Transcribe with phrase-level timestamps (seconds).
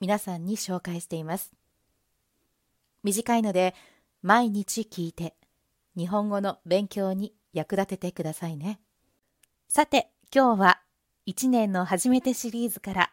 [0.00, 1.52] 皆さんに紹介しています。
[3.02, 3.74] 短いので
[4.22, 5.34] 毎日聞いて
[5.96, 8.80] 日本語の勉強に役立ててくださいね。
[9.68, 10.80] さて今日は
[11.26, 13.12] 1年の初めてシリーズから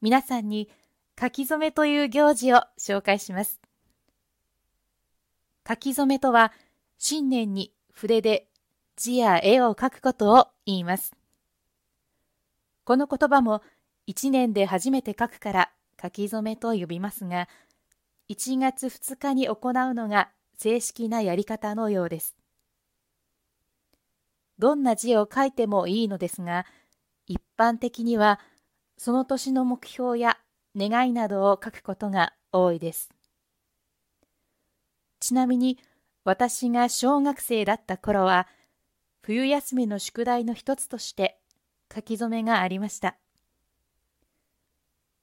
[0.00, 0.70] 皆さんに
[1.20, 3.60] 書き初めという行事を紹介します。
[5.68, 6.52] 書き初めとは
[6.98, 8.48] 新年に筆で
[8.96, 11.14] 字や絵を描くことを言います。
[12.84, 13.62] この言葉も
[14.06, 17.48] 1年で初めて書くから書き初めと呼びますが、
[18.28, 22.36] 1月2日に行うのが正式なやり方のようです。
[24.58, 26.66] どんな字を書いてもいいのですが、
[27.26, 28.40] 一般的には
[28.96, 30.38] その年の目標や
[30.74, 33.10] 願いなどを書くことが多いです。
[35.20, 35.78] ちなみに
[36.24, 38.48] 私が小学生だった頃は、
[39.22, 41.38] 冬休みの宿題の一つとして
[41.94, 43.16] 書き初めがありました。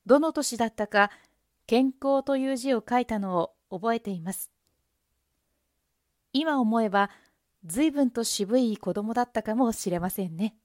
[0.05, 1.11] どの年だったか
[1.65, 4.51] 健康という字を書いたのを覚えています。
[6.33, 7.09] 今思えば
[7.65, 10.55] 随分と渋い子供だったかもしれませんね。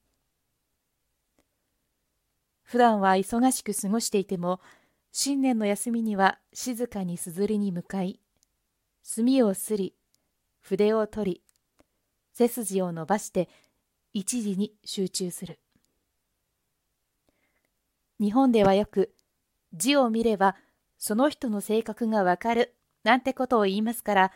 [2.62, 4.61] 普段は忙しく過ごしていても
[5.12, 8.20] 新年の休みには静かにすずりに向かい
[9.03, 9.94] 墨をすり
[10.61, 11.42] 筆を取り
[12.34, 13.48] 背筋を伸ばして
[14.12, 15.59] 一時に集中する
[18.20, 19.14] 日本ではよく
[19.74, 20.56] 字を見れば
[20.98, 22.74] その人の性格がわかる
[23.05, 24.33] なんてことを言いますから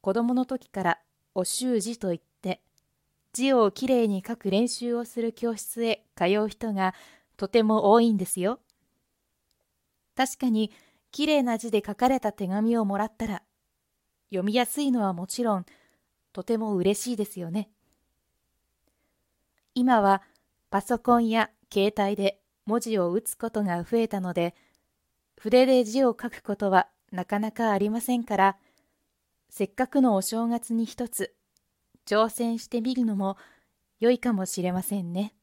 [0.00, 0.98] 子供の時から
[1.34, 2.60] お習字といって
[3.32, 6.94] 字をきれいに書く練習をする教室へ通う人が
[7.36, 8.60] とても多いんですよ。
[10.16, 10.70] 確かに
[11.10, 13.42] きれいな字で書かれた手紙をもらったら
[14.30, 15.66] 読みやすいのはもちろん
[16.32, 17.70] とても嬉しいですよね。
[19.74, 20.22] 今は
[20.70, 24.54] パソコンや携帯で文字を打つことが増えたので、
[25.36, 28.56] 筆で字を書くことはなかなかありませんから、
[29.50, 31.34] せっかくのお正月に一つ、
[32.06, 33.36] 挑戦してみるのも
[34.00, 35.34] 良いかもしれませんね。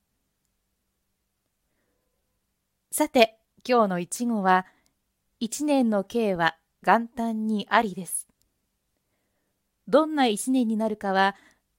[2.92, 3.38] さて、
[3.68, 4.66] 今日の一語は、
[5.40, 8.28] 一年の計は元旦にありです。
[9.88, 11.36] どんな一年になるかは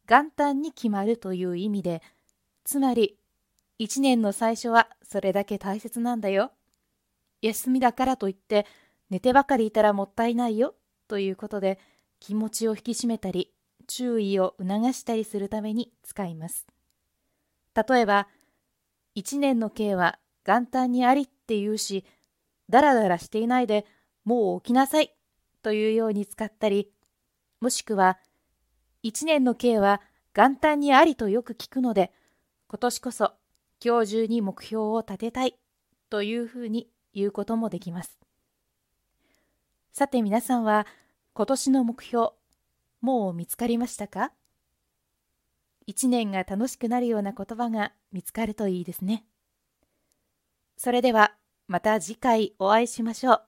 [0.09, 2.03] 元旦に決まるという意味で、
[2.65, 3.19] つまり
[3.79, 6.53] 一年の最初はそれだけ大切なんだよ。
[7.43, 8.67] 休みだからといって
[9.11, 10.75] 寝てばかりいたらもったいないよ
[11.09, 11.79] ということで
[12.21, 13.53] 気持ちを引き締めたり
[13.87, 16.67] 注意を促したりするために使います。
[17.75, 18.29] 例えば、
[19.15, 22.05] 一年の計は元旦にありって言うし、
[22.69, 23.85] だらだらしていないで
[24.25, 25.15] もう起きなさい
[25.63, 26.91] というように使ったり、
[27.61, 28.19] もしくは、
[29.03, 30.01] 一年の計は
[30.35, 32.13] 元旦にありとよく聞くので、
[32.69, 33.33] 今年こそ
[33.85, 35.59] 今日中に目標を立てたい
[36.09, 38.19] というふうにいうこともできます。
[39.93, 40.87] さて皆さんは
[41.35, 42.31] 今年の目標、
[43.01, 44.33] もう見つかりましたか？
[45.87, 49.25] 一年が楽しくなるような言葉が見つかるといいですね。
[50.77, 51.35] それでは
[51.69, 53.43] また次回お会いしましょう。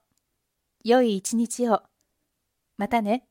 [0.83, 1.83] 良い一日を。
[2.77, 3.27] またね。